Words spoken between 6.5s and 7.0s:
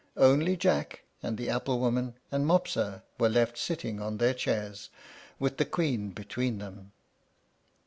them.